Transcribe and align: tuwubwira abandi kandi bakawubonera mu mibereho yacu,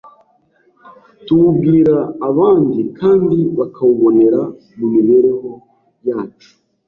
tuwubwira 1.25 1.95
abandi 2.29 2.79
kandi 2.99 3.37
bakawubonera 3.57 4.41
mu 4.77 4.85
mibereho 4.93 5.49
yacu, 6.07 6.49